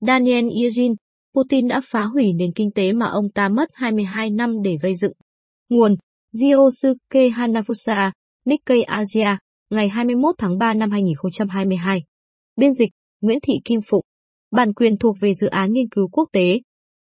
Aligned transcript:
Daniel 0.00 0.44
Yezin, 0.44 0.94
Putin 1.34 1.68
đã 1.68 1.80
phá 1.84 2.02
hủy 2.02 2.32
nền 2.32 2.52
kinh 2.52 2.70
tế 2.74 2.92
mà 2.92 3.06
ông 3.06 3.30
ta 3.34 3.48
mất 3.48 3.68
22 3.74 4.30
năm 4.30 4.62
để 4.62 4.76
gây 4.82 4.94
dựng. 4.94 5.12
Nguồn 5.68 5.96
Ryosuke 6.32 7.28
Hanafusa, 7.28 8.10
Nikkei 8.44 8.82
Asia, 8.82 9.36
ngày 9.70 9.88
21 9.88 10.34
tháng 10.38 10.58
3 10.58 10.74
năm 10.74 10.90
2022. 10.90 12.02
Biên 12.56 12.72
dịch 12.72 12.90
Nguyễn 13.20 13.38
Thị 13.42 13.52
Kim 13.64 13.80
Phụng. 13.90 14.04
Bản 14.50 14.74
quyền 14.74 14.98
thuộc 14.98 15.16
về 15.20 15.34
dự 15.34 15.46
án 15.46 15.72
nghiên 15.72 15.88
cứu 15.88 16.08
quốc 16.08 16.28
tế. 16.32 16.60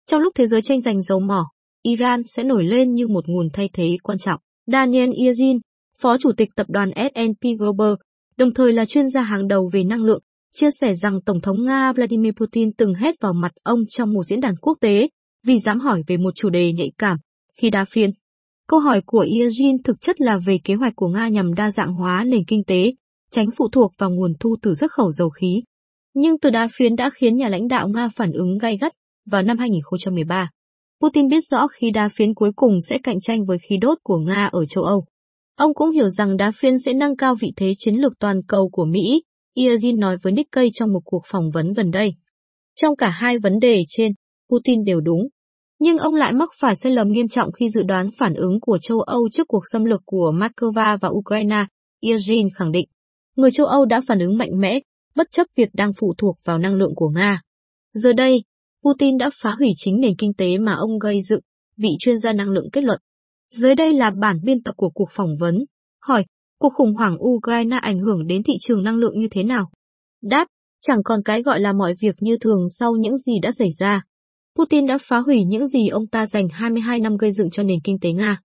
Trong 0.07 0.21
lúc 0.21 0.33
thế 0.35 0.47
giới 0.47 0.61
tranh 0.61 0.81
giành 0.81 1.01
dầu 1.01 1.19
mỏ, 1.19 1.43
Iran 1.81 2.21
sẽ 2.25 2.43
nổi 2.43 2.63
lên 2.63 2.93
như 2.93 3.07
một 3.07 3.23
nguồn 3.27 3.49
thay 3.53 3.69
thế 3.73 3.97
quan 4.03 4.17
trọng. 4.17 4.39
Daniel 4.67 5.09
Yezin, 5.09 5.59
Phó 6.01 6.17
Chủ 6.17 6.31
tịch 6.37 6.49
Tập 6.55 6.67
đoàn 6.69 6.91
S&P 6.95 7.59
Global, 7.59 7.93
đồng 8.37 8.53
thời 8.53 8.73
là 8.73 8.85
chuyên 8.85 9.07
gia 9.07 9.21
hàng 9.21 9.47
đầu 9.47 9.69
về 9.73 9.83
năng 9.83 10.03
lượng, 10.03 10.21
chia 10.53 10.69
sẻ 10.81 10.93
rằng 10.93 11.21
Tổng 11.25 11.41
thống 11.41 11.65
Nga 11.65 11.93
Vladimir 11.93 12.33
Putin 12.33 12.73
từng 12.73 12.93
hét 12.93 13.15
vào 13.21 13.33
mặt 13.33 13.51
ông 13.63 13.79
trong 13.89 14.13
một 14.13 14.23
diễn 14.23 14.41
đàn 14.41 14.55
quốc 14.55 14.77
tế 14.81 15.09
vì 15.47 15.59
dám 15.59 15.79
hỏi 15.79 16.03
về 16.07 16.17
một 16.17 16.35
chủ 16.35 16.49
đề 16.49 16.73
nhạy 16.73 16.91
cảm 16.97 17.17
khi 17.61 17.69
đa 17.69 17.85
phiên. 17.85 18.11
Câu 18.67 18.79
hỏi 18.79 19.01
của 19.05 19.23
Yezhin 19.23 19.77
thực 19.83 20.01
chất 20.01 20.21
là 20.21 20.39
về 20.45 20.57
kế 20.63 20.75
hoạch 20.75 20.95
của 20.95 21.07
Nga 21.07 21.27
nhằm 21.27 21.53
đa 21.53 21.71
dạng 21.71 21.93
hóa 21.93 22.23
nền 22.23 22.45
kinh 22.45 22.63
tế, 22.63 22.93
tránh 23.31 23.47
phụ 23.57 23.69
thuộc 23.71 23.91
vào 23.97 24.09
nguồn 24.09 24.33
thu 24.39 24.55
từ 24.61 24.73
xuất 24.73 24.91
khẩu 24.91 25.11
dầu 25.11 25.29
khí. 25.29 25.61
Nhưng 26.13 26.39
từ 26.39 26.49
đa 26.49 26.67
phiến 26.75 26.95
đã 26.95 27.09
khiến 27.13 27.37
nhà 27.37 27.47
lãnh 27.49 27.67
đạo 27.67 27.87
Nga 27.87 28.09
phản 28.15 28.31
ứng 28.31 28.57
gay 28.57 28.77
gắt 28.81 28.93
vào 29.25 29.41
năm 29.41 29.57
2013. 29.57 30.49
Putin 31.01 31.27
biết 31.27 31.43
rõ 31.51 31.67
khi 31.67 31.91
đa 31.91 32.09
phiến 32.09 32.33
cuối 32.33 32.51
cùng 32.55 32.77
sẽ 32.89 32.97
cạnh 33.03 33.19
tranh 33.19 33.45
với 33.45 33.57
khí 33.69 33.77
đốt 33.81 33.97
của 34.03 34.17
Nga 34.17 34.49
ở 34.51 34.65
châu 34.65 34.83
Âu. 34.83 35.05
Ông 35.57 35.73
cũng 35.73 35.91
hiểu 35.91 36.09
rằng 36.09 36.37
đá 36.37 36.51
phiến 36.51 36.79
sẽ 36.79 36.93
nâng 36.93 37.15
cao 37.15 37.35
vị 37.35 37.53
thế 37.55 37.73
chiến 37.77 37.95
lược 37.95 38.19
toàn 38.19 38.41
cầu 38.47 38.69
của 38.69 38.85
Mỹ, 38.85 39.23
Iazin 39.55 39.99
nói 39.99 40.17
với 40.21 40.33
Nikkei 40.33 40.69
trong 40.73 40.93
một 40.93 41.01
cuộc 41.05 41.21
phỏng 41.25 41.51
vấn 41.51 41.73
gần 41.73 41.91
đây. 41.91 42.13
Trong 42.75 42.95
cả 42.95 43.09
hai 43.09 43.39
vấn 43.39 43.59
đề 43.59 43.83
trên, 43.87 44.11
Putin 44.49 44.83
đều 44.83 45.01
đúng. 45.01 45.27
Nhưng 45.79 45.97
ông 45.97 46.15
lại 46.15 46.33
mắc 46.33 46.49
phải 46.59 46.75
sai 46.75 46.91
lầm 46.91 47.07
nghiêm 47.07 47.27
trọng 47.27 47.51
khi 47.51 47.69
dự 47.69 47.83
đoán 47.83 48.09
phản 48.19 48.33
ứng 48.33 48.59
của 48.61 48.77
châu 48.81 49.01
Âu 49.01 49.29
trước 49.31 49.47
cuộc 49.47 49.61
xâm 49.71 49.85
lược 49.85 50.01
của 50.05 50.33
Moscow 50.35 50.97
và 51.01 51.09
Ukraine, 51.09 51.65
Iazin 52.01 52.49
khẳng 52.55 52.71
định. 52.71 52.87
Người 53.35 53.51
châu 53.51 53.65
Âu 53.65 53.85
đã 53.85 54.01
phản 54.07 54.19
ứng 54.19 54.37
mạnh 54.37 54.59
mẽ, 54.59 54.79
bất 55.15 55.27
chấp 55.31 55.47
việc 55.55 55.69
đang 55.73 55.91
phụ 55.99 56.13
thuộc 56.17 56.37
vào 56.43 56.57
năng 56.57 56.75
lượng 56.75 56.95
của 56.95 57.09
Nga. 57.09 57.41
Giờ 57.93 58.13
đây, 58.13 58.43
Putin 58.83 59.17
đã 59.17 59.29
phá 59.41 59.55
hủy 59.59 59.69
chính 59.77 59.99
nền 59.99 60.15
kinh 60.17 60.33
tế 60.33 60.57
mà 60.57 60.73
ông 60.73 60.99
gây 60.99 61.19
dựng, 61.21 61.41
vị 61.77 61.89
chuyên 61.99 62.17
gia 62.17 62.33
năng 62.33 62.49
lượng 62.49 62.69
kết 62.73 62.83
luận. 62.83 62.99
Dưới 63.49 63.75
đây 63.75 63.93
là 63.93 64.11
bản 64.21 64.39
biên 64.43 64.63
tập 64.63 64.73
của 64.77 64.89
cuộc 64.89 65.09
phỏng 65.11 65.35
vấn. 65.39 65.65
Hỏi, 65.99 66.25
cuộc 66.61 66.73
khủng 66.73 66.93
hoảng 66.93 67.17
Ukraine 67.23 67.77
ảnh 67.81 67.99
hưởng 67.99 68.27
đến 68.27 68.43
thị 68.43 68.53
trường 68.59 68.83
năng 68.83 68.95
lượng 68.95 69.19
như 69.19 69.27
thế 69.31 69.43
nào? 69.43 69.69
Đáp, 70.21 70.47
chẳng 70.81 71.03
còn 71.03 71.23
cái 71.25 71.41
gọi 71.41 71.59
là 71.59 71.73
mọi 71.73 71.93
việc 72.01 72.15
như 72.19 72.37
thường 72.41 72.69
sau 72.79 72.95
những 72.95 73.17
gì 73.17 73.33
đã 73.41 73.51
xảy 73.51 73.69
ra. 73.79 74.03
Putin 74.59 74.87
đã 74.87 74.97
phá 75.01 75.17
hủy 75.17 75.43
những 75.43 75.67
gì 75.67 75.87
ông 75.87 76.07
ta 76.07 76.25
dành 76.25 76.47
22 76.51 76.99
năm 76.99 77.17
gây 77.17 77.31
dựng 77.31 77.49
cho 77.49 77.63
nền 77.63 77.79
kinh 77.83 77.99
tế 77.99 78.11
Nga. 78.11 78.39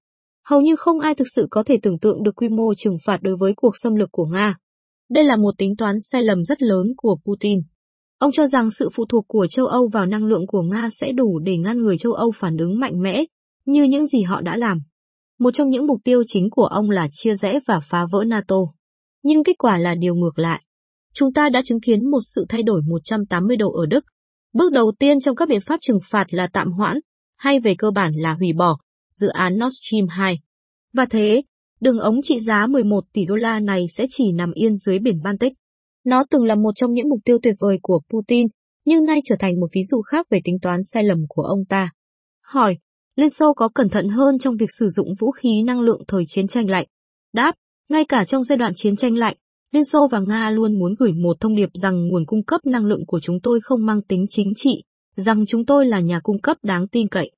Hầu 0.46 0.60
như 0.60 0.76
không 0.76 1.00
ai 1.00 1.14
thực 1.14 1.26
sự 1.34 1.46
có 1.50 1.62
thể 1.62 1.78
tưởng 1.82 1.98
tượng 1.98 2.22
được 2.22 2.36
quy 2.36 2.48
mô 2.48 2.74
trừng 2.74 2.96
phạt 3.06 3.18
đối 3.22 3.36
với 3.36 3.52
cuộc 3.56 3.74
xâm 3.82 3.94
lược 3.94 4.12
của 4.12 4.26
Nga. 4.26 4.56
Đây 5.10 5.24
là 5.24 5.36
một 5.36 5.58
tính 5.58 5.76
toán 5.76 5.96
sai 6.00 6.22
lầm 6.22 6.44
rất 6.44 6.62
lớn 6.62 6.86
của 6.96 7.16
Putin. 7.24 7.60
Ông 8.18 8.32
cho 8.32 8.46
rằng 8.46 8.70
sự 8.70 8.88
phụ 8.94 9.04
thuộc 9.08 9.24
của 9.28 9.46
châu 9.46 9.66
Âu 9.66 9.88
vào 9.92 10.06
năng 10.06 10.24
lượng 10.24 10.46
của 10.46 10.62
Nga 10.62 10.88
sẽ 10.92 11.12
đủ 11.12 11.38
để 11.38 11.56
ngăn 11.56 11.78
người 11.78 11.98
châu 11.98 12.12
Âu 12.12 12.30
phản 12.34 12.56
ứng 12.56 12.80
mạnh 12.80 13.02
mẽ, 13.02 13.24
như 13.64 13.82
những 13.82 14.06
gì 14.06 14.22
họ 14.22 14.40
đã 14.40 14.56
làm. 14.56 14.78
Một 15.38 15.50
trong 15.50 15.70
những 15.70 15.86
mục 15.86 16.00
tiêu 16.04 16.22
chính 16.26 16.50
của 16.50 16.64
ông 16.64 16.90
là 16.90 17.08
chia 17.10 17.34
rẽ 17.34 17.60
và 17.66 17.80
phá 17.80 18.06
vỡ 18.10 18.24
NATO. 18.26 18.56
Nhưng 19.22 19.44
kết 19.44 19.58
quả 19.58 19.78
là 19.78 19.94
điều 19.94 20.14
ngược 20.14 20.38
lại. 20.38 20.62
Chúng 21.14 21.32
ta 21.32 21.48
đã 21.48 21.62
chứng 21.64 21.80
kiến 21.80 22.10
một 22.10 22.20
sự 22.34 22.46
thay 22.48 22.62
đổi 22.62 22.82
180 22.86 23.56
độ 23.56 23.72
ở 23.72 23.86
Đức. 23.86 24.04
Bước 24.52 24.72
đầu 24.72 24.92
tiên 24.98 25.20
trong 25.20 25.36
các 25.36 25.48
biện 25.48 25.60
pháp 25.66 25.78
trừng 25.80 25.98
phạt 26.10 26.26
là 26.30 26.46
tạm 26.52 26.72
hoãn, 26.72 26.98
hay 27.36 27.60
về 27.60 27.74
cơ 27.78 27.90
bản 27.90 28.12
là 28.14 28.34
hủy 28.34 28.52
bỏ, 28.52 28.76
dự 29.14 29.28
án 29.28 29.54
Nord 29.54 29.74
Stream 29.82 30.06
2. 30.08 30.38
Và 30.92 31.06
thế, 31.10 31.42
đường 31.80 31.98
ống 31.98 32.22
trị 32.22 32.38
giá 32.40 32.66
11 32.66 33.04
tỷ 33.12 33.24
đô 33.24 33.34
la 33.34 33.60
này 33.60 33.86
sẽ 33.96 34.06
chỉ 34.08 34.32
nằm 34.32 34.52
yên 34.52 34.76
dưới 34.76 34.98
biển 34.98 35.22
Baltic. 35.22 35.52
Nó 36.04 36.24
từng 36.30 36.44
là 36.44 36.54
một 36.54 36.72
trong 36.74 36.92
những 36.92 37.08
mục 37.08 37.20
tiêu 37.24 37.38
tuyệt 37.42 37.54
vời 37.60 37.78
của 37.82 38.00
Putin, 38.10 38.46
nhưng 38.84 39.04
nay 39.04 39.20
trở 39.24 39.36
thành 39.38 39.60
một 39.60 39.66
ví 39.72 39.82
dụ 39.82 40.02
khác 40.02 40.26
về 40.30 40.40
tính 40.44 40.58
toán 40.62 40.82
sai 40.82 41.04
lầm 41.04 41.18
của 41.28 41.42
ông 41.42 41.64
ta. 41.68 41.90
Hỏi, 42.42 42.78
Liên 43.16 43.30
Xô 43.30 43.54
có 43.54 43.68
cẩn 43.68 43.88
thận 43.88 44.08
hơn 44.08 44.38
trong 44.38 44.56
việc 44.56 44.68
sử 44.78 44.88
dụng 44.88 45.14
vũ 45.18 45.30
khí 45.30 45.62
năng 45.62 45.80
lượng 45.80 46.02
thời 46.08 46.24
chiến 46.26 46.46
tranh 46.46 46.70
lạnh? 46.70 46.86
Đáp, 47.32 47.52
ngay 47.88 48.04
cả 48.04 48.24
trong 48.24 48.44
giai 48.44 48.58
đoạn 48.58 48.72
chiến 48.76 48.96
tranh 48.96 49.16
lạnh, 49.16 49.36
Liên 49.72 49.84
Xô 49.84 50.08
và 50.10 50.20
Nga 50.20 50.50
luôn 50.50 50.78
muốn 50.78 50.94
gửi 50.98 51.12
một 51.12 51.36
thông 51.40 51.56
điệp 51.56 51.68
rằng 51.74 52.08
nguồn 52.08 52.26
cung 52.26 52.44
cấp 52.44 52.60
năng 52.66 52.84
lượng 52.84 53.06
của 53.06 53.20
chúng 53.20 53.40
tôi 53.42 53.60
không 53.62 53.86
mang 53.86 54.02
tính 54.02 54.26
chính 54.28 54.52
trị, 54.56 54.82
rằng 55.16 55.46
chúng 55.46 55.66
tôi 55.66 55.86
là 55.86 56.00
nhà 56.00 56.20
cung 56.22 56.40
cấp 56.40 56.56
đáng 56.62 56.88
tin 56.88 57.08
cậy. 57.08 57.30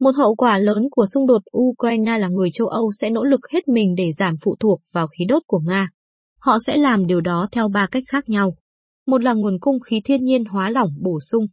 Một 0.00 0.10
hậu 0.16 0.34
quả 0.34 0.58
lớn 0.58 0.88
của 0.90 1.06
xung 1.14 1.26
đột 1.26 1.42
Ukraine 1.58 2.18
là 2.18 2.28
người 2.28 2.48
châu 2.52 2.66
Âu 2.68 2.90
sẽ 3.00 3.10
nỗ 3.10 3.24
lực 3.24 3.40
hết 3.52 3.68
mình 3.68 3.94
để 3.94 4.12
giảm 4.12 4.34
phụ 4.44 4.56
thuộc 4.60 4.80
vào 4.92 5.06
khí 5.06 5.24
đốt 5.28 5.42
của 5.46 5.60
Nga. 5.66 5.88
Họ 6.38 6.56
sẽ 6.66 6.76
làm 6.76 7.06
điều 7.06 7.20
đó 7.20 7.48
theo 7.52 7.68
ba 7.68 7.86
cách 7.86 8.04
khác 8.08 8.28
nhau. 8.28 8.56
Một 9.06 9.22
là 9.22 9.32
nguồn 9.32 9.58
cung 9.60 9.80
khí 9.80 10.00
thiên 10.04 10.24
nhiên 10.24 10.44
hóa 10.44 10.70
lỏng 10.70 10.90
bổ 11.02 11.18
sung. 11.30 11.46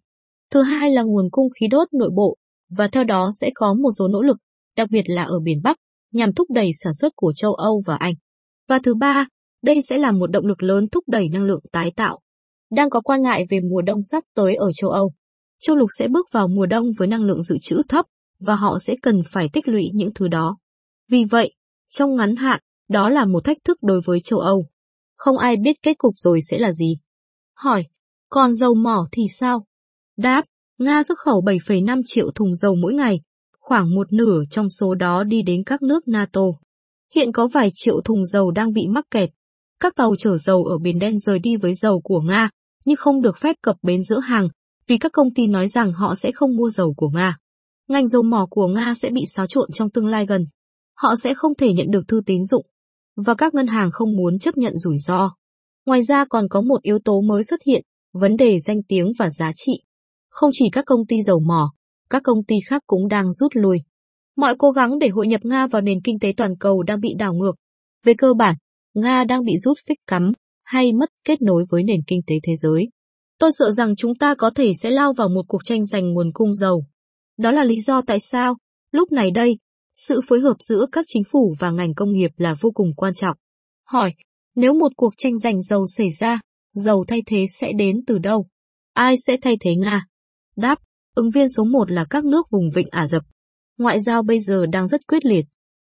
Thứ 0.51 0.61
hai 0.61 0.91
là 0.91 1.03
nguồn 1.03 1.29
cung 1.31 1.47
khí 1.59 1.67
đốt 1.67 1.94
nội 1.94 2.09
bộ, 2.16 2.38
và 2.69 2.88
theo 2.88 3.03
đó 3.03 3.30
sẽ 3.41 3.50
có 3.56 3.74
một 3.74 3.90
số 4.00 4.07
nỗ 4.07 4.22
lực, 4.22 4.38
đặc 4.75 4.90
biệt 4.91 5.03
là 5.06 5.24
ở 5.24 5.40
biển 5.44 5.62
Bắc, 5.63 5.78
nhằm 6.12 6.34
thúc 6.34 6.47
đẩy 6.52 6.72
sản 6.84 6.94
xuất 6.94 7.13
của 7.16 7.34
châu 7.35 7.53
Âu 7.53 7.84
và 7.85 7.96
Anh. 7.96 8.13
Và 8.68 8.80
thứ 8.84 8.96
ba, 8.96 9.28
đây 9.63 9.80
sẽ 9.90 9.97
là 9.97 10.12
một 10.12 10.28
động 10.28 10.46
lực 10.46 10.63
lớn 10.63 10.88
thúc 10.91 11.03
đẩy 11.08 11.29
năng 11.29 11.44
lượng 11.44 11.62
tái 11.72 11.91
tạo. 11.96 12.19
Đang 12.72 12.90
có 12.90 13.02
quan 13.02 13.22
ngại 13.22 13.46
về 13.50 13.59
mùa 13.72 13.81
đông 13.81 14.02
sắp 14.02 14.24
tới 14.35 14.56
ở 14.56 14.72
châu 14.72 14.90
Âu. 14.90 15.12
Châu 15.62 15.75
lục 15.75 15.90
sẽ 16.00 16.08
bước 16.08 16.28
vào 16.31 16.47
mùa 16.47 16.66
đông 16.66 16.85
với 16.97 17.08
năng 17.08 17.24
lượng 17.24 17.44
dự 17.44 17.58
trữ 17.62 17.81
thấp, 17.90 18.06
và 18.40 18.56
họ 18.56 18.79
sẽ 18.79 18.96
cần 19.02 19.22
phải 19.31 19.50
tích 19.53 19.68
lũy 19.68 19.91
những 19.94 20.13
thứ 20.13 20.28
đó. 20.28 20.58
Vì 21.09 21.24
vậy, 21.24 21.53
trong 21.90 22.16
ngắn 22.16 22.35
hạn, 22.35 22.59
đó 22.90 23.09
là 23.09 23.25
một 23.25 23.44
thách 23.44 23.58
thức 23.63 23.78
đối 23.81 24.02
với 24.06 24.19
châu 24.19 24.40
Âu. 24.40 24.66
Không 25.16 25.38
ai 25.38 25.56
biết 25.58 25.81
kết 25.81 25.97
cục 25.97 26.13
rồi 26.18 26.40
sẽ 26.41 26.59
là 26.59 26.72
gì. 26.72 26.97
Hỏi, 27.56 27.85
còn 28.29 28.53
dầu 28.53 28.74
mỏ 28.74 29.08
thì 29.12 29.24
sao? 29.40 29.66
Đáp, 30.18 30.46
Nga 30.79 31.03
xuất 31.03 31.19
khẩu 31.19 31.41
7,5 31.41 32.01
triệu 32.06 32.31
thùng 32.35 32.53
dầu 32.53 32.75
mỗi 32.75 32.94
ngày, 32.94 33.22
khoảng 33.59 33.95
một 33.95 34.13
nửa 34.13 34.41
trong 34.51 34.69
số 34.69 34.95
đó 34.95 35.23
đi 35.23 35.41
đến 35.41 35.63
các 35.63 35.81
nước 35.81 36.07
NATO. 36.07 36.41
Hiện 37.16 37.31
có 37.31 37.47
vài 37.47 37.69
triệu 37.73 38.01
thùng 38.01 38.25
dầu 38.25 38.51
đang 38.51 38.73
bị 38.73 38.88
mắc 38.88 39.06
kẹt. 39.12 39.29
Các 39.79 39.95
tàu 39.95 40.16
chở 40.19 40.38
dầu 40.38 40.63
ở 40.63 40.78
Biển 40.78 41.00
Đen 41.00 41.19
rời 41.19 41.40
đi 41.40 41.56
với 41.56 41.73
dầu 41.73 42.01
của 42.01 42.19
Nga, 42.19 42.50
nhưng 42.85 42.95
không 42.95 43.22
được 43.22 43.38
phép 43.38 43.56
cập 43.62 43.75
bến 43.81 44.01
giữa 44.03 44.19
hàng, 44.19 44.47
vì 44.88 44.97
các 44.97 45.12
công 45.12 45.34
ty 45.34 45.47
nói 45.47 45.67
rằng 45.67 45.94
họ 45.94 46.16
sẽ 46.16 46.31
không 46.31 46.56
mua 46.56 46.69
dầu 46.69 46.94
của 46.97 47.09
Nga. 47.09 47.38
Ngành 47.88 48.07
dầu 48.07 48.23
mỏ 48.23 48.47
của 48.50 48.67
Nga 48.67 48.94
sẽ 48.96 49.09
bị 49.13 49.22
xáo 49.28 49.47
trộn 49.47 49.72
trong 49.73 49.90
tương 49.90 50.07
lai 50.07 50.25
gần. 50.25 50.46
Họ 50.97 51.16
sẽ 51.16 51.34
không 51.34 51.56
thể 51.56 51.73
nhận 51.73 51.91
được 51.91 52.07
thư 52.07 52.22
tín 52.25 52.44
dụng, 52.44 52.66
và 53.16 53.34
các 53.34 53.53
ngân 53.53 53.67
hàng 53.67 53.91
không 53.91 54.16
muốn 54.16 54.40
chấp 54.40 54.57
nhận 54.57 54.78
rủi 54.78 54.97
ro. 55.07 55.31
Ngoài 55.85 56.01
ra 56.03 56.25
còn 56.29 56.47
có 56.50 56.61
một 56.61 56.81
yếu 56.81 57.00
tố 57.00 57.22
mới 57.22 57.44
xuất 57.44 57.59
hiện, 57.66 57.84
vấn 58.13 58.38
đề 58.38 58.59
danh 58.59 58.84
tiếng 58.88 59.11
và 59.19 59.29
giá 59.29 59.51
trị. 59.56 59.73
Không 60.29 60.50
chỉ 60.53 60.69
các 60.72 60.85
công 60.85 61.06
ty 61.07 61.22
dầu 61.22 61.40
mỏ, 61.40 61.73
các 62.09 62.23
công 62.23 62.44
ty 62.44 62.56
khác 62.67 62.84
cũng 62.88 63.07
đang 63.07 63.31
rút 63.34 63.51
lui. 63.56 63.78
Mọi 64.35 64.56
cố 64.59 64.72
gắng 64.72 65.00
để 65.00 65.07
hội 65.07 65.28
nhập 65.28 65.41
Nga 65.44 65.67
vào 65.67 65.81
nền 65.81 66.01
kinh 66.01 66.19
tế 66.19 66.34
toàn 66.38 66.57
cầu 66.59 66.84
đang 66.84 67.00
bị 67.00 67.09
đảo 67.17 67.34
ngược. 67.34 67.56
Về 68.03 68.13
cơ 68.17 68.34
bản, 68.34 68.56
Nga 68.94 69.23
đang 69.23 69.44
bị 69.44 69.57
rút 69.57 69.78
phích 69.88 70.00
cắm 70.07 70.31
hay 70.63 70.94
mất 70.94 71.09
kết 71.25 71.41
nối 71.41 71.66
với 71.69 71.84
nền 71.84 72.01
kinh 72.07 72.22
tế 72.28 72.35
thế 72.44 72.56
giới. 72.56 72.90
Tôi 73.40 73.51
sợ 73.59 73.72
rằng 73.72 73.95
chúng 73.95 74.16
ta 74.16 74.35
có 74.35 74.50
thể 74.56 74.72
sẽ 74.81 74.90
lao 74.90 75.13
vào 75.13 75.29
một 75.29 75.45
cuộc 75.47 75.62
tranh 75.63 75.85
giành 75.85 76.13
nguồn 76.13 76.31
cung 76.34 76.53
dầu. 76.53 76.85
Đó 77.38 77.51
là 77.51 77.63
lý 77.63 77.79
do 77.81 78.01
tại 78.01 78.19
sao, 78.19 78.57
lúc 78.91 79.11
này 79.11 79.31
đây, 79.31 79.57
sự 79.94 80.22
phối 80.28 80.40
hợp 80.40 80.56
giữa 80.59 80.85
các 80.91 81.06
chính 81.07 81.23
phủ 81.23 81.56
và 81.59 81.72
ngành 81.72 81.94
công 81.94 82.11
nghiệp 82.11 82.31
là 82.38 82.56
vô 82.61 82.72
cùng 82.73 82.94
quan 82.96 83.13
trọng. 83.13 83.38
Hỏi, 83.88 84.13
nếu 84.56 84.73
một 84.73 84.91
cuộc 84.97 85.13
tranh 85.17 85.38
giành 85.38 85.61
dầu 85.61 85.85
xảy 85.88 86.09
ra, 86.19 86.40
dầu 86.73 87.06
thay 87.07 87.22
thế 87.25 87.46
sẽ 87.50 87.73
đến 87.73 88.01
từ 88.07 88.17
đâu? 88.17 88.46
Ai 88.94 89.16
sẽ 89.28 89.38
thay 89.41 89.57
thế 89.59 89.75
Nga? 89.75 90.06
Đáp, 90.59 90.80
ứng 91.16 91.29
viên 91.29 91.50
số 91.50 91.64
1 91.64 91.91
là 91.91 92.06
các 92.09 92.26
nước 92.26 92.47
vùng 92.52 92.70
vịnh 92.76 92.88
Ả 92.91 93.08
Rập. 93.08 93.23
Ngoại 93.78 94.00
giao 94.00 94.23
bây 94.23 94.40
giờ 94.40 94.66
đang 94.66 94.88
rất 94.88 95.08
quyết 95.08 95.26
liệt. 95.26 95.46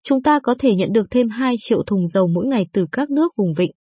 Chúng 0.03 0.23
ta 0.23 0.39
có 0.43 0.55
thể 0.59 0.75
nhận 0.75 0.93
được 0.93 1.07
thêm 1.11 1.29
2 1.29 1.55
triệu 1.59 1.83
thùng 1.83 2.07
dầu 2.07 2.27
mỗi 2.27 2.45
ngày 2.45 2.65
từ 2.73 2.85
các 2.91 3.09
nước 3.09 3.31
vùng 3.37 3.53
vịnh. 3.53 3.71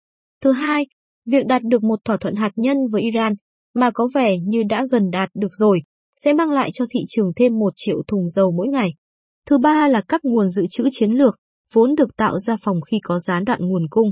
Thứ 0.43 0.53
hai, 0.53 0.87
việc 1.27 1.47
đạt 1.47 1.63
được 1.63 1.83
một 1.83 1.99
thỏa 2.05 2.17
thuận 2.17 2.35
hạt 2.35 2.53
nhân 2.57 2.77
với 2.93 3.03
Iran, 3.03 3.35
mà 3.75 3.91
có 3.95 4.09
vẻ 4.15 4.37
như 4.39 4.63
đã 4.69 4.87
gần 4.91 5.11
đạt 5.11 5.31
được 5.35 5.49
rồi, 5.51 5.83
sẽ 6.17 6.33
mang 6.33 6.51
lại 6.51 6.71
cho 6.75 6.85
thị 6.91 7.01
trường 7.09 7.33
thêm 7.37 7.59
1 7.59 7.73
triệu 7.77 7.97
thùng 8.09 8.29
dầu 8.29 8.53
mỗi 8.57 8.69
ngày. 8.69 8.95
Thứ 9.47 9.59
ba 9.59 9.89
là 9.89 10.03
các 10.09 10.21
nguồn 10.25 10.49
dự 10.49 10.63
trữ 10.71 10.89
chiến 10.93 11.11
lược, 11.11 11.37
vốn 11.73 11.95
được 11.95 12.17
tạo 12.17 12.39
ra 12.39 12.57
phòng 12.63 12.81
khi 12.91 13.01
có 13.03 13.19
gián 13.19 13.45
đoạn 13.45 13.61
nguồn 13.63 13.87
cung. 13.91 14.11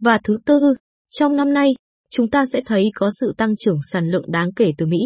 Và 0.00 0.18
thứ 0.24 0.38
tư, 0.44 0.60
trong 1.10 1.36
năm 1.36 1.52
nay, 1.54 1.74
chúng 2.10 2.30
ta 2.30 2.44
sẽ 2.52 2.60
thấy 2.66 2.90
có 2.94 3.10
sự 3.20 3.34
tăng 3.36 3.56
trưởng 3.56 3.78
sản 3.92 4.08
lượng 4.08 4.30
đáng 4.30 4.52
kể 4.52 4.72
từ 4.78 4.86
Mỹ. 4.86 4.98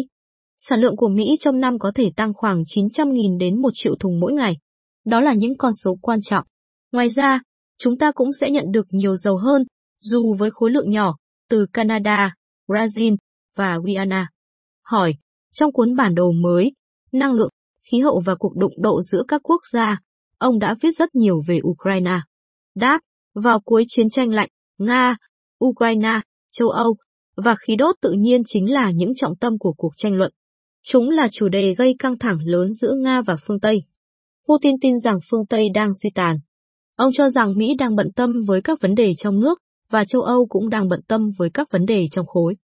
Sản 0.69 0.79
lượng 0.79 0.95
của 0.95 1.07
Mỹ 1.07 1.35
trong 1.39 1.59
năm 1.59 1.79
có 1.79 1.91
thể 1.95 2.11
tăng 2.15 2.33
khoảng 2.33 2.63
900.000 2.63 3.37
đến 3.37 3.61
1 3.61 3.69
triệu 3.73 3.95
thùng 3.95 4.19
mỗi 4.19 4.33
ngày. 4.33 4.57
Đó 5.05 5.21
là 5.21 5.33
những 5.33 5.57
con 5.57 5.73
số 5.73 5.95
quan 6.01 6.21
trọng. 6.21 6.47
Ngoài 6.91 7.09
ra, 7.09 7.41
chúng 7.77 7.97
ta 7.97 8.11
cũng 8.11 8.33
sẽ 8.33 8.49
nhận 8.49 8.65
được 8.71 8.87
nhiều 8.89 9.15
dầu 9.15 9.37
hơn, 9.37 9.63
dù 9.99 10.33
với 10.33 10.51
khối 10.51 10.71
lượng 10.71 10.91
nhỏ, 10.91 11.15
từ 11.49 11.65
Canada, 11.73 12.33
Brazil 12.67 13.15
và 13.55 13.77
Guyana. 13.77 14.29
Hỏi, 14.85 15.15
Trong 15.53 15.71
cuốn 15.71 15.95
bản 15.95 16.15
đồ 16.15 16.31
mới, 16.31 16.71
năng 17.11 17.33
lượng, 17.33 17.49
khí 17.91 17.99
hậu 17.99 18.21
và 18.25 18.35
cuộc 18.35 18.55
đụng 18.55 18.73
độ 18.77 19.01
giữa 19.01 19.23
các 19.27 19.41
quốc 19.43 19.61
gia, 19.73 19.99
ông 20.37 20.59
đã 20.59 20.75
viết 20.81 20.91
rất 20.91 21.15
nhiều 21.15 21.41
về 21.47 21.59
Ukraine. 21.63 22.19
Đáp, 22.75 22.99
vào 23.35 23.59
cuối 23.59 23.85
chiến 23.87 24.09
tranh 24.09 24.29
lạnh, 24.29 24.49
Nga, 24.77 25.17
Ukraine, 25.65 26.21
châu 26.51 26.69
Âu 26.69 26.95
và 27.35 27.55
khí 27.67 27.75
đốt 27.75 27.95
tự 28.01 28.11
nhiên 28.11 28.41
chính 28.45 28.73
là 28.73 28.91
những 28.91 29.15
trọng 29.15 29.35
tâm 29.35 29.57
của 29.57 29.73
cuộc 29.73 29.93
tranh 29.97 30.13
luận. 30.13 30.31
Chúng 30.83 31.09
là 31.09 31.27
chủ 31.31 31.49
đề 31.49 31.75
gây 31.75 31.95
căng 31.99 32.17
thẳng 32.17 32.37
lớn 32.45 32.71
giữa 32.71 32.93
Nga 33.03 33.21
và 33.21 33.35
phương 33.35 33.59
Tây. 33.59 33.83
Putin 34.47 34.79
tin 34.81 34.97
rằng 34.97 35.19
phương 35.29 35.45
Tây 35.45 35.67
đang 35.73 35.91
suy 36.03 36.09
tàn. 36.15 36.37
Ông 36.95 37.11
cho 37.13 37.29
rằng 37.29 37.57
Mỹ 37.57 37.75
đang 37.79 37.95
bận 37.95 38.11
tâm 38.15 38.31
với 38.47 38.61
các 38.61 38.81
vấn 38.81 38.95
đề 38.95 39.13
trong 39.13 39.39
nước 39.39 39.59
và 39.89 40.05
châu 40.05 40.21
Âu 40.21 40.45
cũng 40.49 40.69
đang 40.69 40.87
bận 40.87 41.01
tâm 41.07 41.29
với 41.37 41.49
các 41.49 41.71
vấn 41.71 41.85
đề 41.85 42.07
trong 42.11 42.25
khối. 42.25 42.55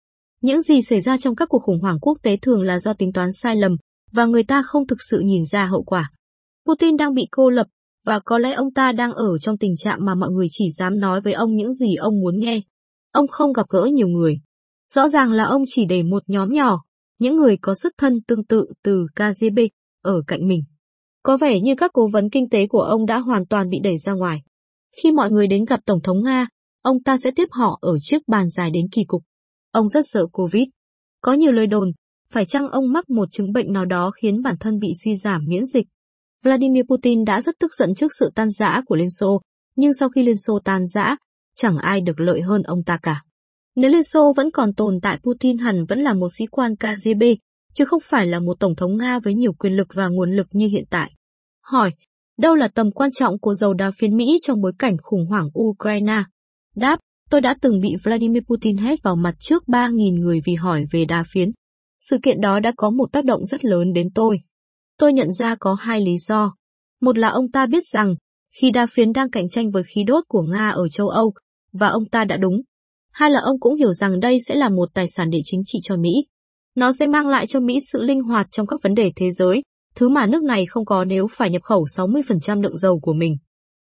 Những 0.40 0.62
gì 0.62 0.82
xảy 0.82 1.00
ra 1.00 1.18
trong 1.18 1.36
các 1.36 1.48
cuộc 1.48 1.62
khủng 1.62 1.80
hoảng 1.80 1.98
quốc 2.00 2.18
tế 2.22 2.36
thường 2.36 2.62
là 2.62 2.78
do 2.78 2.92
tính 2.92 3.12
toán 3.12 3.32
sai 3.32 3.56
lầm 3.56 3.76
và 4.12 4.24
người 4.24 4.42
ta 4.42 4.62
không 4.62 4.86
thực 4.86 4.98
sự 5.10 5.20
nhìn 5.20 5.44
ra 5.44 5.66
hậu 5.66 5.82
quả. 5.82 6.10
Putin 6.66 6.96
đang 6.96 7.14
bị 7.14 7.26
cô 7.30 7.50
lập 7.50 7.66
và 8.04 8.18
có 8.18 8.38
lẽ 8.38 8.52
ông 8.52 8.72
ta 8.74 8.92
đang 8.92 9.12
ở 9.12 9.38
trong 9.40 9.58
tình 9.58 9.74
trạng 9.76 10.04
mà 10.04 10.14
mọi 10.14 10.30
người 10.30 10.46
chỉ 10.50 10.64
dám 10.78 11.00
nói 11.00 11.20
với 11.20 11.32
ông 11.32 11.56
những 11.56 11.72
gì 11.72 11.94
ông 11.94 12.20
muốn 12.20 12.40
nghe. 12.40 12.60
Ông 13.12 13.28
không 13.28 13.52
gặp 13.52 13.66
gỡ 13.68 13.88
nhiều 13.92 14.08
người. 14.08 14.40
Rõ 14.94 15.08
ràng 15.08 15.32
là 15.32 15.44
ông 15.44 15.62
chỉ 15.66 15.84
để 15.84 16.02
một 16.02 16.22
nhóm 16.26 16.52
nhỏ, 16.52 16.85
những 17.18 17.36
người 17.36 17.56
có 17.56 17.74
xuất 17.74 17.92
thân 17.98 18.22
tương 18.22 18.44
tự 18.44 18.66
từ 18.82 19.06
KGB, 19.14 19.58
ở 20.02 20.22
cạnh 20.26 20.48
mình. 20.48 20.62
Có 21.22 21.36
vẻ 21.36 21.60
như 21.60 21.74
các 21.74 21.90
cố 21.94 22.08
vấn 22.12 22.30
kinh 22.30 22.48
tế 22.48 22.66
của 22.66 22.82
ông 22.82 23.06
đã 23.06 23.18
hoàn 23.18 23.46
toàn 23.46 23.68
bị 23.68 23.78
đẩy 23.82 23.98
ra 23.98 24.12
ngoài. 24.12 24.42
Khi 25.02 25.12
mọi 25.12 25.30
người 25.30 25.46
đến 25.46 25.64
gặp 25.64 25.80
Tổng 25.86 26.02
thống 26.02 26.22
Nga, 26.24 26.48
ông 26.82 27.02
ta 27.02 27.16
sẽ 27.16 27.30
tiếp 27.36 27.48
họ 27.50 27.78
ở 27.80 27.98
chiếc 28.00 28.28
bàn 28.28 28.48
dài 28.48 28.70
đến 28.70 28.86
kỳ 28.92 29.04
cục. 29.04 29.22
Ông 29.72 29.88
rất 29.88 30.04
sợ 30.04 30.26
Covid. 30.32 30.64
Có 31.20 31.32
nhiều 31.32 31.52
lời 31.52 31.66
đồn, 31.66 31.92
phải 32.30 32.44
chăng 32.44 32.68
ông 32.68 32.92
mắc 32.92 33.10
một 33.10 33.28
chứng 33.30 33.52
bệnh 33.52 33.72
nào 33.72 33.84
đó 33.84 34.10
khiến 34.10 34.42
bản 34.42 34.56
thân 34.60 34.78
bị 34.78 34.88
suy 35.04 35.16
giảm 35.16 35.44
miễn 35.48 35.64
dịch. 35.64 35.86
Vladimir 36.44 36.84
Putin 36.88 37.24
đã 37.24 37.40
rất 37.40 37.54
tức 37.60 37.70
giận 37.78 37.94
trước 37.94 38.12
sự 38.18 38.30
tan 38.34 38.50
rã 38.50 38.82
của 38.86 38.96
Liên 38.96 39.10
Xô, 39.10 39.40
nhưng 39.76 39.94
sau 39.94 40.08
khi 40.08 40.22
Liên 40.22 40.36
Xô 40.36 40.58
tan 40.64 40.86
rã, 40.86 41.16
chẳng 41.56 41.78
ai 41.78 42.00
được 42.00 42.20
lợi 42.20 42.40
hơn 42.40 42.62
ông 42.62 42.84
ta 42.84 42.98
cả. 43.02 43.22
Nếu 43.76 43.90
Liên 43.90 44.04
Xô 44.04 44.32
vẫn 44.36 44.50
còn 44.50 44.74
tồn 44.74 45.00
tại 45.02 45.18
Putin 45.22 45.58
hẳn 45.58 45.84
vẫn 45.88 45.98
là 45.98 46.14
một 46.14 46.28
sĩ 46.38 46.46
quan 46.46 46.76
KGB, 46.76 47.22
chứ 47.74 47.84
không 47.84 48.00
phải 48.04 48.26
là 48.26 48.40
một 48.40 48.54
tổng 48.60 48.76
thống 48.76 48.96
Nga 48.96 49.18
với 49.18 49.34
nhiều 49.34 49.52
quyền 49.52 49.72
lực 49.72 49.88
và 49.94 50.08
nguồn 50.08 50.32
lực 50.32 50.46
như 50.52 50.66
hiện 50.66 50.84
tại. 50.90 51.12
Hỏi, 51.62 51.90
đâu 52.38 52.54
là 52.54 52.68
tầm 52.68 52.90
quan 52.90 53.10
trọng 53.12 53.38
của 53.38 53.54
dầu 53.54 53.74
đá 53.74 53.90
phiến 53.98 54.16
Mỹ 54.16 54.38
trong 54.42 54.60
bối 54.60 54.72
cảnh 54.78 54.96
khủng 55.02 55.26
hoảng 55.26 55.48
Ukraine? 55.58 56.22
Đáp, 56.76 56.98
tôi 57.30 57.40
đã 57.40 57.56
từng 57.60 57.80
bị 57.80 57.96
Vladimir 58.04 58.42
Putin 58.42 58.76
hét 58.76 59.02
vào 59.02 59.16
mặt 59.16 59.34
trước 59.40 59.64
3.000 59.66 60.20
người 60.20 60.40
vì 60.46 60.54
hỏi 60.54 60.84
về 60.92 61.04
đá 61.04 61.24
phiến. 61.32 61.50
Sự 62.00 62.18
kiện 62.22 62.40
đó 62.40 62.60
đã 62.60 62.72
có 62.76 62.90
một 62.90 63.12
tác 63.12 63.24
động 63.24 63.44
rất 63.44 63.64
lớn 63.64 63.92
đến 63.92 64.08
tôi. 64.14 64.40
Tôi 64.98 65.12
nhận 65.12 65.32
ra 65.32 65.56
có 65.60 65.74
hai 65.74 66.00
lý 66.00 66.18
do. 66.18 66.54
Một 67.00 67.18
là 67.18 67.28
ông 67.28 67.50
ta 67.50 67.66
biết 67.66 67.82
rằng, 67.92 68.14
khi 68.60 68.70
đa 68.70 68.86
phiến 68.90 69.12
đang 69.12 69.30
cạnh 69.30 69.48
tranh 69.48 69.70
với 69.70 69.82
khí 69.82 70.04
đốt 70.06 70.24
của 70.28 70.42
Nga 70.42 70.68
ở 70.68 70.88
châu 70.88 71.08
Âu, 71.08 71.32
và 71.72 71.88
ông 71.88 72.08
ta 72.08 72.24
đã 72.24 72.36
đúng. 72.36 72.62
Hai 73.16 73.30
là 73.30 73.40
ông 73.44 73.60
cũng 73.60 73.74
hiểu 73.74 73.92
rằng 73.92 74.20
đây 74.20 74.38
sẽ 74.48 74.54
là 74.54 74.68
một 74.68 74.88
tài 74.94 75.06
sản 75.08 75.30
địa 75.30 75.40
chính 75.44 75.62
trị 75.64 75.78
cho 75.82 75.96
Mỹ. 75.96 76.10
Nó 76.74 76.92
sẽ 76.92 77.06
mang 77.06 77.26
lại 77.26 77.46
cho 77.46 77.60
Mỹ 77.60 77.78
sự 77.92 78.02
linh 78.02 78.22
hoạt 78.22 78.46
trong 78.50 78.66
các 78.66 78.80
vấn 78.82 78.94
đề 78.94 79.12
thế 79.16 79.30
giới, 79.30 79.62
thứ 79.94 80.08
mà 80.08 80.26
nước 80.26 80.42
này 80.42 80.66
không 80.66 80.84
có 80.84 81.04
nếu 81.04 81.26
phải 81.30 81.50
nhập 81.50 81.62
khẩu 81.62 81.84
60% 81.96 82.62
lượng 82.62 82.76
dầu 82.76 83.00
của 83.00 83.12
mình. 83.12 83.36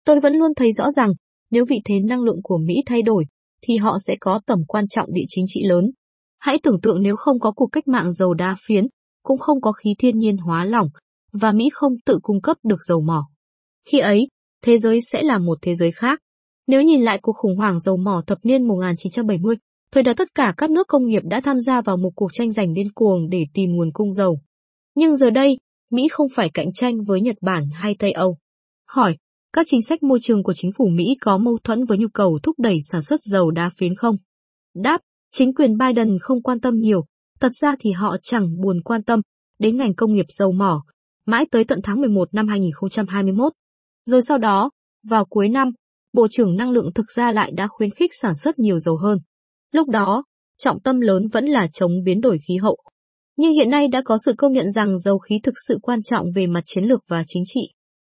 Tôi 0.05 0.21
vẫn 0.21 0.35
luôn 0.35 0.55
thấy 0.56 0.73
rõ 0.73 0.91
rằng, 0.91 1.12
nếu 1.50 1.65
vị 1.69 1.77
thế 1.85 1.94
năng 2.00 2.23
lượng 2.23 2.41
của 2.43 2.59
Mỹ 2.59 2.75
thay 2.87 3.03
đổi, 3.03 3.25
thì 3.62 3.77
họ 3.77 3.97
sẽ 4.06 4.17
có 4.21 4.41
tầm 4.47 4.59
quan 4.69 4.88
trọng 4.88 5.12
địa 5.12 5.25
chính 5.29 5.44
trị 5.49 5.61
lớn. 5.65 5.85
Hãy 6.38 6.59
tưởng 6.62 6.81
tượng 6.81 7.03
nếu 7.03 7.17
không 7.17 7.41
có 7.41 7.53
cuộc 7.53 7.69
cách 7.73 7.88
mạng 7.88 8.12
dầu 8.12 8.35
đa 8.35 8.56
phiến, 8.67 8.87
cũng 9.23 9.38
không 9.38 9.61
có 9.61 9.73
khí 9.73 9.94
thiên 9.99 10.19
nhiên 10.19 10.37
hóa 10.37 10.65
lỏng, 10.65 10.88
và 11.33 11.53
Mỹ 11.53 11.69
không 11.73 11.93
tự 12.06 12.19
cung 12.23 12.41
cấp 12.41 12.56
được 12.62 12.79
dầu 12.88 13.00
mỏ. 13.00 13.26
Khi 13.88 13.99
ấy, 13.99 14.29
thế 14.62 14.79
giới 14.79 15.00
sẽ 15.00 15.23
là 15.23 15.38
một 15.38 15.59
thế 15.62 15.75
giới 15.75 15.93
khác. 15.93 16.19
Nếu 16.71 16.83
nhìn 16.83 17.03
lại 17.03 17.19
cuộc 17.23 17.37
khủng 17.37 17.57
hoảng 17.57 17.81
dầu 17.81 17.97
mỏ 17.97 18.23
thập 18.27 18.39
niên 18.43 18.69
1970, 18.69 19.57
thời 19.93 20.03
đó 20.03 20.13
tất 20.17 20.35
cả 20.35 20.55
các 20.57 20.71
nước 20.71 20.89
công 20.89 21.07
nghiệp 21.07 21.23
đã 21.25 21.41
tham 21.41 21.61
gia 21.61 21.81
vào 21.81 21.97
một 21.97 22.11
cuộc 22.15 22.33
tranh 22.33 22.51
giành 22.51 22.75
điên 22.75 22.93
cuồng 22.95 23.31
để 23.31 23.47
tìm 23.55 23.71
nguồn 23.71 23.93
cung 23.93 24.13
dầu. 24.13 24.41
Nhưng 24.95 25.17
giờ 25.17 25.31
đây, 25.31 25.59
Mỹ 25.91 26.09
không 26.11 26.27
phải 26.35 26.51
cạnh 26.55 26.73
tranh 26.73 27.05
với 27.05 27.21
Nhật 27.21 27.37
Bản 27.41 27.65
hay 27.73 27.97
Tây 27.99 28.13
Âu. 28.13 28.37
Hỏi, 28.89 29.17
các 29.53 29.67
chính 29.71 29.83
sách 29.83 30.03
môi 30.03 30.19
trường 30.23 30.43
của 30.43 30.53
chính 30.53 30.71
phủ 30.79 30.89
Mỹ 30.89 31.17
có 31.21 31.39
mâu 31.39 31.59
thuẫn 31.65 31.85
với 31.85 31.99
nhu 31.99 32.09
cầu 32.15 32.39
thúc 32.43 32.59
đẩy 32.59 32.79
sản 32.83 33.03
xuất 33.03 33.21
dầu 33.21 33.51
đá 33.51 33.71
phiến 33.77 33.95
không? 33.95 34.17
Đáp, 34.75 35.01
chính 35.33 35.55
quyền 35.55 35.79
Biden 35.79 36.19
không 36.21 36.43
quan 36.43 36.61
tâm 36.61 36.75
nhiều, 36.77 37.05
thật 37.41 37.53
ra 37.61 37.75
thì 37.81 37.93
họ 37.93 38.17
chẳng 38.23 38.61
buồn 38.63 38.83
quan 38.85 39.03
tâm 39.03 39.21
đến 39.59 39.77
ngành 39.77 39.95
công 39.95 40.13
nghiệp 40.15 40.27
dầu 40.29 40.53
mỏ, 40.53 40.83
mãi 41.27 41.45
tới 41.51 41.65
tận 41.65 41.81
tháng 41.83 42.01
11 42.01 42.35
năm 42.35 42.49
2021. 42.49 43.53
Rồi 44.05 44.23
sau 44.23 44.39
đó, 44.39 44.71
vào 45.03 45.25
cuối 45.25 45.49
năm, 45.49 45.71
Bộ 46.12 46.27
trưởng 46.31 46.57
Năng 46.57 46.71
lượng 46.71 46.93
thực 46.95 47.07
ra 47.17 47.33
lại 47.33 47.53
đã 47.55 47.69
khuyến 47.71 47.91
khích 47.91 48.11
sản 48.23 48.35
xuất 48.35 48.59
nhiều 48.59 48.79
dầu 48.79 48.97
hơn. 48.97 49.19
Lúc 49.73 49.89
đó, 49.89 50.25
trọng 50.59 50.81
tâm 50.81 51.01
lớn 51.01 51.29
vẫn 51.33 51.47
là 51.47 51.69
chống 51.73 51.93
biến 52.05 52.21
đổi 52.21 52.39
khí 52.49 52.57
hậu. 52.57 52.77
Nhưng 53.37 53.53
hiện 53.53 53.71
nay 53.71 53.89
đã 53.89 54.03
có 54.05 54.19
sự 54.25 54.35
công 54.39 54.53
nhận 54.53 54.71
rằng 54.71 54.99
dầu 54.99 55.19
khí 55.19 55.41
thực 55.43 55.55
sự 55.69 55.79
quan 55.83 56.03
trọng 56.03 56.27
về 56.35 56.47
mặt 56.47 56.62
chiến 56.67 56.85
lược 56.85 57.05
và 57.09 57.25
chính 57.27 57.43
trị. 57.47 57.61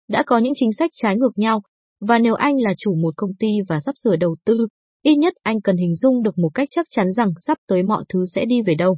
Đã 0.09 0.23
có 0.23 0.37
những 0.37 0.53
chính 0.55 0.71
sách 0.73 0.91
trái 0.93 1.17
ngược 1.17 1.37
nhau, 1.37 1.61
và 2.01 2.19
nếu 2.19 2.33
anh 2.33 2.55
là 2.61 2.73
chủ 2.77 2.95
một 2.95 3.13
công 3.17 3.31
ty 3.39 3.47
và 3.69 3.79
sắp 3.79 3.91
sửa 4.03 4.15
đầu 4.15 4.35
tư, 4.45 4.67
ít 5.03 5.15
nhất 5.15 5.33
anh 5.43 5.61
cần 5.61 5.77
hình 5.77 5.95
dung 5.95 6.23
được 6.23 6.37
một 6.37 6.49
cách 6.53 6.67
chắc 6.71 6.87
chắn 6.89 7.11
rằng 7.11 7.29
sắp 7.37 7.57
tới 7.67 7.83
mọi 7.83 8.03
thứ 8.09 8.19
sẽ 8.35 8.45
đi 8.45 8.61
về 8.61 8.73
đâu. 8.75 8.97